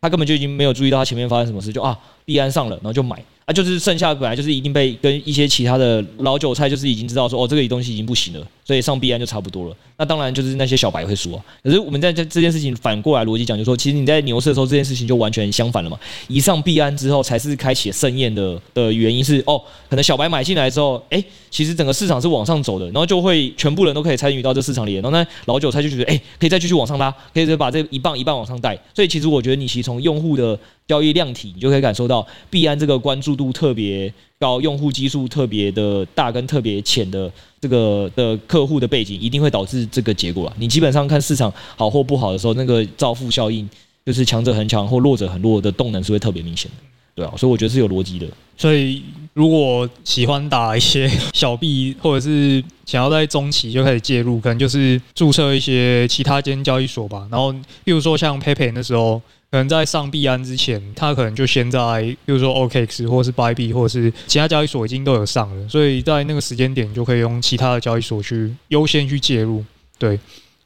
[0.00, 1.96] 他根本就已经没有注意到他前面发生什么事，就啊，
[2.30, 3.20] 币安上了，然后就买。
[3.46, 9.76] 啊，就是剩下本来就是一定被跟一些其他的老韭菜，就是已经知道说哦，这个东西已经不行了，所以上币安就差不多了。
[9.96, 11.44] 那当然就是那些小白会输啊。
[11.64, 15.98] 可是我们在这这件事情反过来逻辑讲，就是说其实你在牛市的时候，这件事情就完全相反了嘛。
[16.28, 28.78] 一上币安之后，才是开启盛宴的的原因是哦，可能小白买进来之后，哎，其实整个市场是往上走的，然后就会全部人都可以参与到这市场里，然后那老韭菜就觉得哎，可以再继续往上拉，可以再把这一棒一棒往上带。
[28.94, 30.56] 所以其实我觉得你其实从用户的
[30.90, 40.52] 交易量体，你就可以感受到币安这个关注度特别高，用户基数特别的大，跟特别浅的这个的客户的背景，一定会导致这个结果啊。
[40.58, 43.70] 你基本上看市场好或不好的时候，那个造富效应，
[44.04, 46.78] 就是强者很强或弱者很弱的动能是会特别明显的，
[47.14, 47.32] 对啊。
[47.36, 48.26] 所以我觉得是有逻辑的。
[48.56, 49.00] 所以
[49.32, 57.28] 如果喜欢打一些小币，或者是想要在中期就开始介入，可能就是注册一些其他间交易所吧。
[57.30, 59.22] 然后，比如说像 Pepe 那时候。
[59.50, 69.64] 可能在上币安之前，他可能就先在，比如说 OKX 或是 Bybit 或是其他交易所已经都有上了，所以在那个时间点就可以用其他的交易所去优先去介入。
[69.98, 70.16] 对，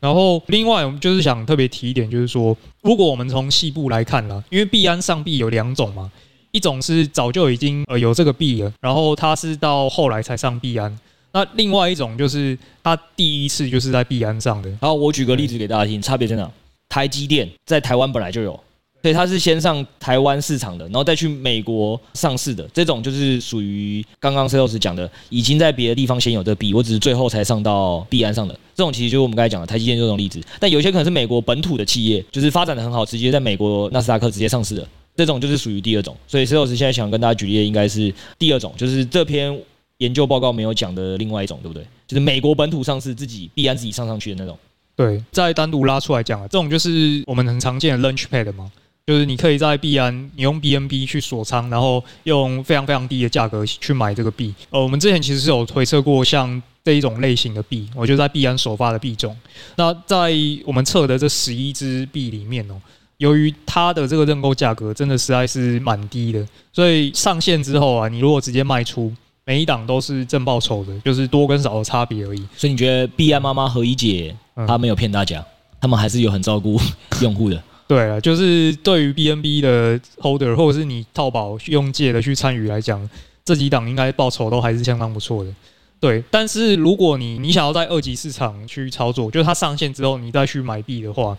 [0.01, 6.13] 然后另外我们就是想特别提一点，就是说，如果我们从细部来看啦，因为币安上币有两种嘛，
[6.53, 10.95] 一种是早就已经呃有这个币了，然后它是到后来才上币安，
[11.33, 14.71] 那另外一种就是它第一次就是在币安上的。
[14.83, 16.51] 好，我举个例子给大家听，差别在哪？
[16.87, 18.61] 台积电在台湾本来就有。
[19.05, 28.55] 所以它是先上台湾市场的，然后再去美国上市的，这种就是属于刚刚 C 老师讲的，已经在别的地方先有这币，我只是最后才上到币安上的。
[28.75, 30.41] 这种其实就是我们刚才讲的台积电这种例子。
[30.59, 36.17] 但有些可能是美国本土的企业，就是发展的很好，直接在美国纳斯达克直接上市的，这种就是属于第二种。
[36.27, 39.55] 所以 C 老师现在想跟大家举例的应该是第二种，就是这篇
[39.99, 41.85] 研究报告没有讲的另外一种，对不对？
[42.07, 44.59] 就是美国本土上市自己币安自己上上去的那种。
[44.97, 48.73] 对，再单独拉出来讲啊，这种就是我们很常见的 Launchpad 嘛。
[49.07, 54.55] 就是你可以在币安，你用 BNB 去锁仓，然后用非常非常低的价格去买这个币。
[54.71, 59.37] 呃，我们之前其实是有推测过像这一种类型的币，我就在币安首发的币种。
[59.77, 60.33] 那在
[60.65, 62.81] 我们测的这十一只币里面哦，
[63.19, 69.13] 由于它的这个认购价格真的实在是蛮低的，所以上线之后啊，你如果直接卖出，
[69.45, 72.43] 每一档都是正报酬的，就是多跟少的差别而已。
[72.57, 74.35] 所以你觉得币安妈妈何以姐
[74.67, 75.45] 她没有骗大家，
[75.79, 76.81] 他们还是有很照顾
[77.21, 77.63] 用户的？
[77.87, 83.09] 对啊，就是对于 BNB 的 holder 或者是你套保用借的去参与来讲，
[83.45, 85.55] 这几档应该报酬都还是相当不错的。
[86.01, 91.37] 对，但是如果你你想要在二级市场去操作，就是它上线之后你再去买币的话，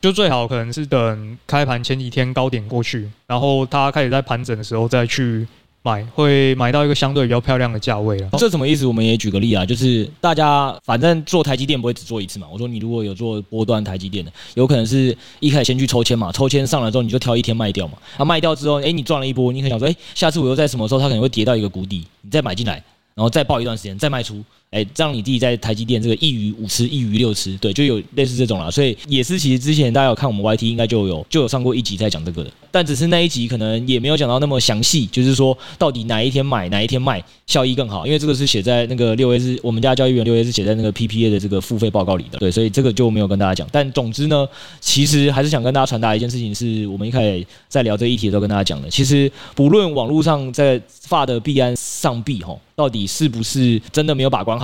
[0.00, 5.46] 就最好可能是等开盘前几天高点过去，然后它开始在盘整的时候再去。
[5.82, 8.28] 买会买到一个相对比较漂亮的价位了。
[8.38, 8.86] 这什么意思？
[8.86, 12.46] 我们也举个例啊，就是大家反正做台积电不会只做一次嘛。
[12.52, 17.94] 我说你如果有做波段台积电的，有可能是一开始先去抽签嘛，抽签上来之后你就挑一天卖掉嘛。
[18.18, 22.74] 啊，卖掉之后，哎，你赚了一波，你很想说，哎，下次我又在什么时候它可能会跌到一个谷底，你再买进来，
[23.14, 28.70] 然后再爆一段时间再卖出，哎，让你自己在台积电这个一鱼五吃一鱼六吃，对，就有类似这种啦。
[28.70, 43.66] 所以也是，其实之前大家有看我们 YT，应该就有就有上过一集在讲这个的，但只是那一集可能也没有讲到那么详细，就是说到底哪一天买哪一天卖效益更好，因为这个是写在那个六 A 是我们家交易员六 A 是写在那个 PPA 的这个付费报告里的，对，所以这个就没有跟大家讲。
[43.72, 44.46] 但总之呢，
[44.78, 54.59] 其实还是想跟大家传达一件事情，是我们一开始在聊这个议题的时候跟大家讲的，其实不论网络上在发的币安上币吼，到底是不是真的没有把关？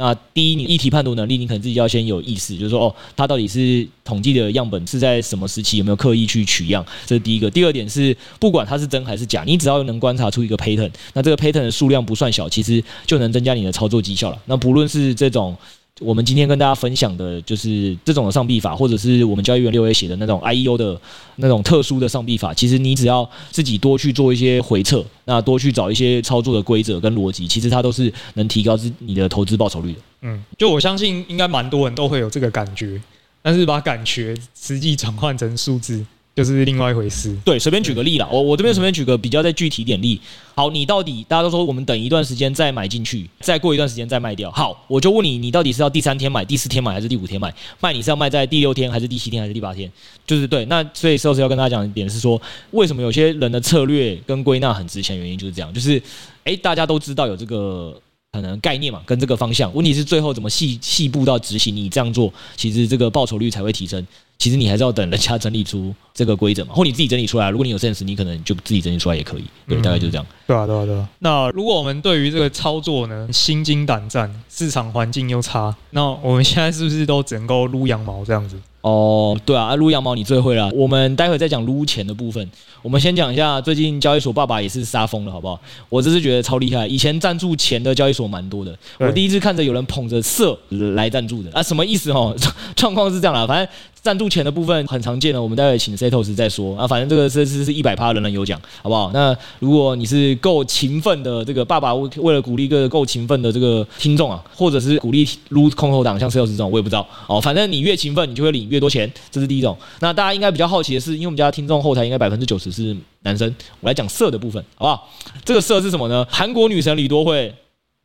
[0.00, 7.50] 那第一，你议题判读能力，你可能自己要先有意识，就是说，哦，它到底是统计的样本是在什么时期，有没有刻意去取样，这是第一个。
[7.50, 14.38] 第二点是，不管它是真还是假，你只要能观察出一个 pattern，那这个 pattern 的数量不算小，其实就能增加你的操作绩效了。
[14.46, 15.54] 那不论是这种。
[15.98, 20.98] 我们今天跟大家分享的就是这种的上币法，或者是我们交易员六 A 写的那种 IEO 的
[21.36, 22.54] 那种特殊的上币法。
[22.54, 29.98] 其实你只要自己多去做一些回测，那多去找一些操作的规则跟逻辑，其实它都是能提高自你的投资报酬率的。
[30.22, 33.00] 嗯，就我相信应该蛮多人都会有这个感觉，
[33.42, 36.04] 但是把感觉实际转换成数字。
[36.36, 37.36] 就是另外一回事。
[37.44, 40.20] 对，随便举个例啦，我我这边随便举个比较再具体点例。
[40.54, 44.50] 好，你到底大家都说我们等一段时间再买进去，再过一段时间再卖掉。
[44.50, 47.52] 好，我就问你，你到底是要第三天买、第四天买还是第五天买？
[47.80, 49.90] 卖你是要卖在第六天还是第七天还是第八天？
[50.26, 50.64] 就是对。
[50.66, 52.40] 那所以寿司要跟大家讲一点是说，
[52.70, 55.18] 为什么有些人的策略跟归纳很值钱？
[55.18, 56.00] 原因就是这样，就是
[56.44, 58.00] 哎，大家都知道有这个。
[58.32, 64.06] 可能概念嘛，跟这个方向，问题是最后怎么细细步到执行，你这样做，其实这个报酬率才会提升。
[64.38, 67.50] 其实你还是要等人家整理出这个规则嘛，或你自己整理出来。
[67.50, 69.44] 如果你有 sense，你可能就自己整理出来也可以。
[69.66, 70.24] 对，大概就是这样。
[70.46, 71.08] 对啊，对啊，对啊。
[71.18, 78.56] 那如果我们对于这个操作呢，心惊胆战，市场环境又差，那我们现在是不是都只能够撸羊毛这样子？
[78.82, 80.70] 哦，对啊，撸羊毛你最会了。
[80.74, 82.50] 我们待会再讲撸钱的部分。
[82.82, 85.60] 我们先讲一下最近交易所爸爸也是杀疯了，好不好？
[85.90, 86.86] 我真是觉得超厉害。
[86.86, 90.58] 以前赞助钱的交易所蛮多的，我第一次看着有人捧着色
[90.94, 92.34] 来赞助的啊，什么意思哦？
[92.74, 93.68] 状况是这样啦，反正。
[94.02, 96.86] 赞助钱的部分很常见的，我们待会请 Setos 再说啊。
[96.86, 99.10] 反正这个这次是一百趴人人有奖，好不好？
[99.12, 107.40] 那如果你是够勤奋的这个爸爸，为了鼓励一个够勤奋的这个听众啊，或者是鼓励撸空头党，像 Setos 这种，我也不知道哦。
[107.40, 109.76] 反正你越勤奋，你就会领越多钱，这是第一种。
[110.00, 115.08] 那大家应该比较好奇的是，因为我们家听众后台应该百分之九十是男生，我来讲色的部分，好不好？
[115.44, 116.26] 这个色是什么呢？
[116.30, 117.54] 韩国女神李多慧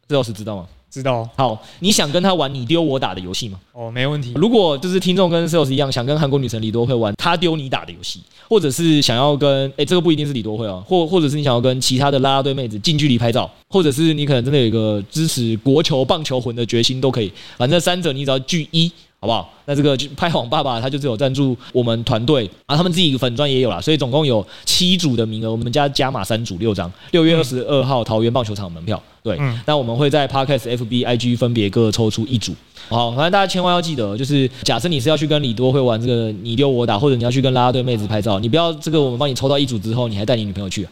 [0.09, 0.67] ，Setos 知道吗？
[0.95, 1.27] 知道。
[1.35, 3.59] 好，你想跟他玩你丢我打的游戏吗？
[3.73, 4.31] 哦，没问题。
[4.35, 18.89] 如果就是听众跟 Sales 一样，想跟韩国女神李多慧玩他丢你打的游戏，或者是想要跟哎，这个不一定是李多慧哦，或或者是你想要跟其他的啦啦队妹子近距离拍照，或者是你可能真的有一个支持国球棒球魂的决心都可以，反正三者你只要聚一。
[19.25, 19.51] 好不好？
[19.65, 29.01] 那这个拍网爸爸他就只有赞助我们团队啊，他们自己粉钻也有啦，所以总共有七组的名额，我们家加码三组六张，六月二十二号桃园棒球场门票。
[29.23, 29.35] 对，
[29.65, 32.53] 那、嗯、我们会在 Podcast、FB、IG 分别各抽出一组。
[32.87, 40.91] 好，反正大家千万要记得，就是假设你是要去跟李多会玩这个你丢我打，或者你要去跟啦啦队妹子拍照，你不要这个我们帮你抽到一组之后，你还带你女朋友去啊。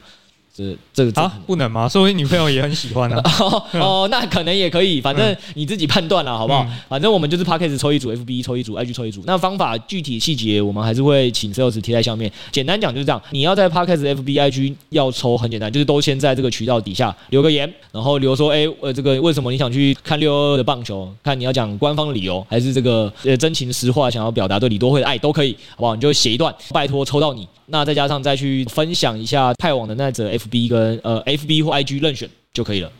[0.55, 1.89] 这这个啊，不能吗？
[1.89, 3.19] 说明女朋友也很喜欢啊。
[3.41, 6.63] 哦，哦， 那可能也可以，反正你自己判断了，好不好？
[6.69, 9.23] 嗯、反正我们就是 Podcast 抽一组，FB 抽一组，IG 抽一组。
[9.25, 12.31] 那方法具体细节我们还是会请 Sales 贴在下面。
[12.51, 21.11] 简单讲就是这样，你要在 Podcast、FB、IG 要抽很简单，就是都先在这个渠道底下留个言，然后留说，哎，呃，这个为什么你想去看六二二的棒球？
[21.23, 25.95] 看你要讲官方理由，还是这个呃真情实话想要表达对李多慧的爱都可以，好不好？
[25.95, 27.47] 你就写一段，拜托抽到你。
[27.67, 32.91] 那再加上再去分享一下派网的那则 FB 跟呃 FB 或 IG 任选就可以了，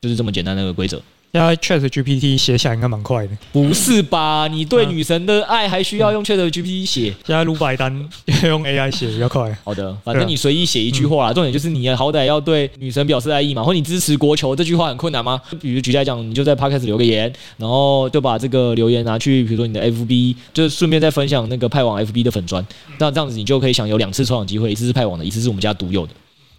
[0.00, 1.00] 就是这么简单的一个规则。
[1.30, 3.36] 现在 Chat GPT 写起来应该蛮快的。
[3.52, 4.48] 不是吧？
[4.50, 7.14] 你对女神的爱还需要用 Chat GPT 写？
[7.22, 7.92] 现在卢百丹
[8.44, 9.54] 用 AI 写比较快。
[9.62, 15.38] 好的，反正你随意写一句话啦，重点就是你好歹要对女神表示爱意嘛，或你支持国球这句话很困难吗？
[15.60, 22.66] 比如举例来讲，你就在 Podcast 留个言，然后就把这个留言拿去，比如说你的 FB，就是顺便再分享那个派网 FB 的粉砖，
[22.98, 26.12] 那这样子你就可以享有两次抽奖机会，一次是派网的，一次是我们家独有的，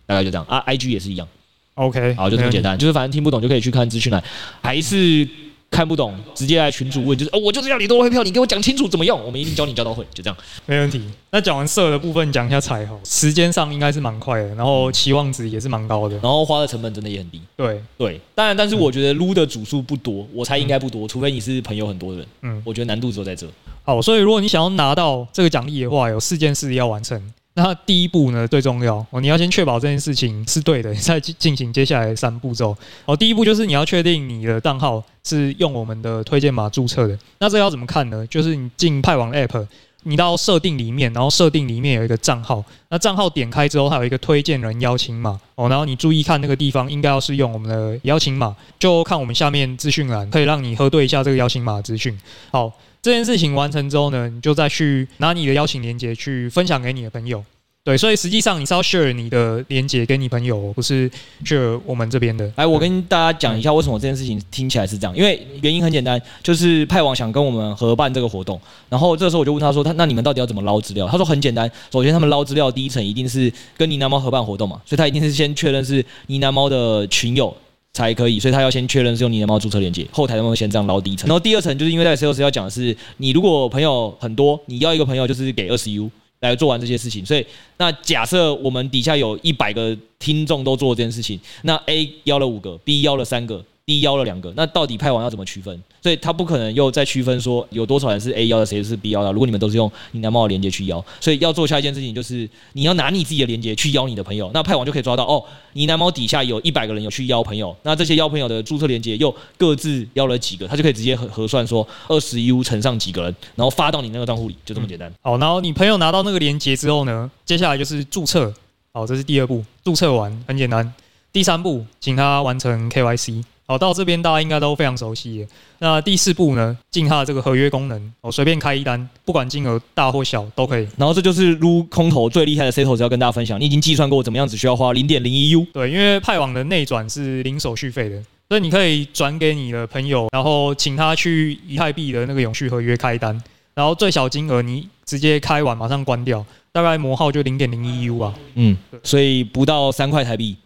[0.09, 0.63] 大概就这样啊。
[0.65, 1.27] IG 也是一样。
[1.75, 4.21] OK，好，就这么简单，就是反正听不懂就可以去看资讯栏，
[4.61, 5.25] 还是
[5.71, 11.01] 看不懂直接来群主问，就是哦，我就是要你多会票，你给我讲清楚怎么用，我们一定教你教到会，就这样，没问题。
[11.31, 17.39] 那讲完色的部分，讲一下彩哈，时间上应该是蛮快的，然后期望值也是蛮高的，然后花的成本真的也很低。
[17.55, 22.27] 对对，当然，但是我觉得撸的组数不多，我猜应该不多，除非你是朋友很多的人。
[22.41, 23.47] 嗯，我觉得难度只有在这。
[23.83, 27.33] 好，所以如果你想要拿到这个奖励的话，有四件事要完成。
[27.61, 32.75] 那第一步呢，最重要哦，你要先确保这件事情是对的， 再进行接下来三步骤。
[33.05, 37.19] 哦，第一步就是你要确定你的账号是用我们的推荐码注册的。
[37.39, 38.25] 那这要怎么看呢？
[38.27, 39.67] 就是你进派网 App，
[40.03, 52.17] 你到设定里面，然后设定里面有一个账号，那账号点开之后，它有一个推荐人邀请码哦，然后你注意看那个地方，应该要是用我们的邀请码，就看我们下面资讯栏，可以让你核对一下这个邀请码资讯。
[52.51, 52.71] 好，
[53.01, 57.43] 这件事情完成之后呢，你就再去拿你的邀请链接去分享给你的朋友。
[57.81, 61.09] 对，所以实际上你是要 share 你的连接给你朋友，不是
[61.45, 62.51] share 我们这边的。
[62.57, 71.07] 来，我跟大家讲一下为什么这件事情听起来是这样，因为原因很简单，就是派网想跟我们合办这个活动，然后这时候我就问他说，他那你们到底要怎么捞资料？
[71.07, 77.55] 他说很简单，首先他们捞资料第一层一定是跟呢喃猫合办活动嘛，所以他一定是先确认是呢喃猫的群友
[77.93, 86.09] 才可以，所以他要先确认是用你的猫注册连接，后台的猫先这样捞第一层，然后第二层就是因为在 sales 要讲的是，你如果朋友很多，你要一个朋友就是给二十 U。
[86.41, 93.61] 来做完这些事情，所以那假设我们底下有一百个听众都做这件事情，那 A 邀了五个，B 邀了三个。
[93.89, 95.81] D 邀了两个，那到底派网要怎么区分？
[95.99, 99.31] 所以他不可能又再区分说有多少人是 A 邀的，谁是 B 邀的。
[99.31, 115.11] 如果你们都是用呢喃猫的连接去邀，所以要做下一件事情就是你要拿你自己的连接去邀你的朋友，那派网就可以抓到哦，呢喃猫底下有一百个人有去邀朋友，那这些邀朋友的注册连接又各自邀了几个，他就可以直接核核算说二十 U 乘上几个人，然后发到你那个账户里，就这么简单。
[115.21, 118.53] 好，然后你朋友拿到那个连接之后呢，接下来就是注册。
[118.91, 120.93] 好，这是第二步，注册完很简单。
[121.31, 123.43] 第三步，请他完成 KYC。
[123.69, 125.47] 好，到这边大家应该都非常熟悉。
[125.77, 126.75] 那第四步呢？
[126.89, 130.87] 进它的这个合约功能，我随便开一单，不管金额大或小都可以。
[130.97, 133.61] 然后这就是撸空头最厉害的 Setos，要跟大家分享。
[133.61, 135.67] 你已经计算过怎么样只需要花零点零一 U。
[135.71, 143.39] 对，因为派网的内转是零手续费的，所以你可以转给你的朋友，然后请他去以太币的那个永续合约开单，
[143.75, 148.33] 然后最小金额你直接开完马上关掉，大概模号就零点零一 U 吧。
[148.55, 150.57] 嗯，所以不到三块台币，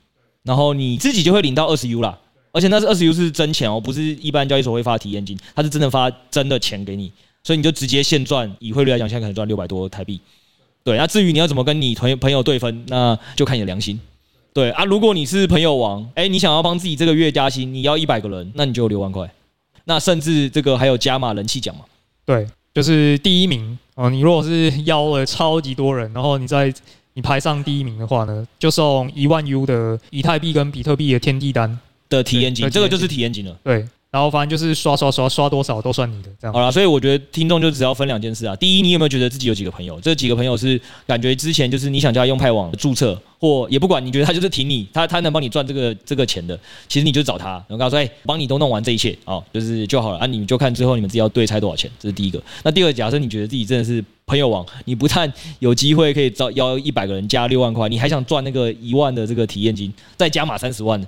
[0.44, 2.18] 然后你自己就会领到二十 U 啦。
[2.54, 7.12] 而且那是二十 U 是真钱哦，不是一般交易所会发体验金，它是真的发真的钱给你，
[7.44, 8.50] 所以你就直接现赚。
[8.60, 10.22] 以汇率来讲，现在可能赚六百多台币。
[10.84, 14.00] 对，那至于你要怎么跟你朋友朋友对分，那就看你的良心。
[14.54, 19.28] 对啊，如果你是朋友王，哎，你想要帮自己这个月加薪，你要一百个人，那你就六万块。
[19.86, 21.86] 那甚至这个还有加码人气奖嘛？
[22.24, 24.12] 对，就是第一名哦。
[24.12, 26.72] 你如果是邀了超级多人，然后你在
[27.16, 31.80] 你排上第一名的话呢，就送一万 U 的以太币跟比特币的天地单。
[32.18, 33.58] 的体验金，这个就是体验金了。
[33.64, 36.54] 对，然后反正就是刷刷刷刷多少都算你的，这样。
[36.54, 38.56] 好了，所以我觉得听众就只要分两件事啊。
[38.56, 40.00] 第一，你有没有觉得自己有几个朋友？
[40.00, 46.58] 这几个朋友是感觉之前就是你想叫他用派网注册，或也不管你觉得他就是挺你，他他能帮你赚这个这个钱的，
[46.88, 50.28] 其实你就找他，然后跟他说，哎，帮你都弄完这一切啊，就是就好了啊。
[50.28, 52.42] 你们就看最后你们自己要对猜多少钱，这是第一个。
[52.64, 61.04] 那第二，假设你觉得自己真的是朋友网，你不但有机会可以招邀一百个人加六万块，你还想赚那个一万的这个体验金，再加码三十万。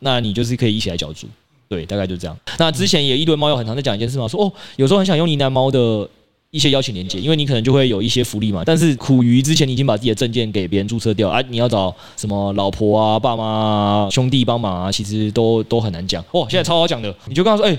[0.00, 1.26] 那你就是可以一起来角逐，
[1.68, 2.36] 对，大概就这样。
[2.58, 6.08] 那之前也一堆猫友很常在讲一件事嘛，说哦，有时候很想用呢喃猫的
[6.50, 8.62] 一些邀请连接，因为你可能就会有一些福利嘛。
[8.66, 16.24] 但是苦于之前你已经把自己的证件给别人注册掉啊，你要找什么老婆啊、爸妈啊、兄弟帮忙啊，其实都都很难讲。
[16.32, 17.78] 哦，现在超好讲的，你就跟他说，哎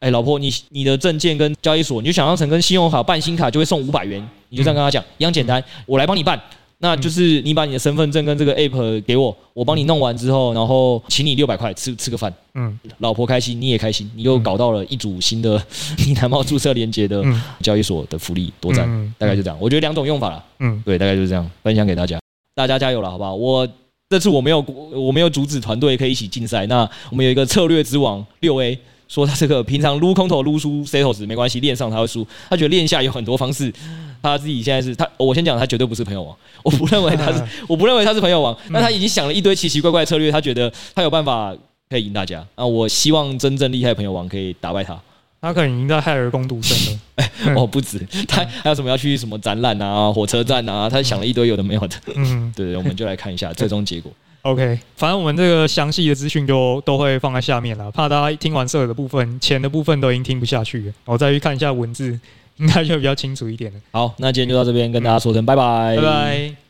[0.00, 6.40] 哎，老婆，你你的证件跟交易所，你就想象成跟信用卡办新卡就会送五百元，你就这样跟他讲，一样简单，我来帮你办。
[6.82, 15.50] 那就是你把你的身份证跟这个 app 给我，我帮你弄完之后，然后请你六百块吃吃个饭，嗯，老婆开心，你也开心，你又搞到了一组新的
[15.98, 17.22] 呢喃猫注册连接的
[17.60, 19.14] 交易所的福利，多赞！
[19.18, 22.18] 大概就这样，我觉得两种用法了，嗯，对，大概就是这样，分享给大家，
[22.54, 23.34] 大家加油了，好不好？
[23.34, 23.68] 我
[24.08, 24.60] 这次我没有
[24.92, 28.78] 我没有阻止团队可以一起竞赛，那我们有一个策略之王六 A。
[29.10, 32.24] 说他这个平常撸空头撸输 Setos 没关系，练上他会输。
[32.48, 33.72] 他觉得练下有很多方式，
[34.22, 36.36] 他自己现在是他，我先讲，他绝对不是朋友王。
[36.62, 38.56] 我不认为他是， 我不认为他是朋友王。
[38.68, 41.52] 那他已经想了一堆奇奇怪怪的策略，他觉得他有办法
[41.88, 42.46] 可以赢大家。
[42.54, 44.96] 啊，我希望真正厉害的朋友王可以打败他。
[45.42, 47.00] 他可能赢在海尔攻读生了。
[47.16, 47.98] 哎， 哦，不止，
[48.28, 50.88] 他还有什么要去什么展览啊、火车站啊？
[50.88, 51.96] 他想了一堆有的没有的。
[52.14, 54.12] 嗯，对，我们就来看一下最终结果。
[54.42, 62.18] OK，反正我们这个详细的资讯就都会放在下面了，怕大家听完色的部分、钱的部分都已经听不下去了，我再去看一下文字，
[62.56, 63.80] 应该就比较清楚一点了。
[63.92, 66.69] 好，那今天就到这边，跟大家说声拜拜，拜拜。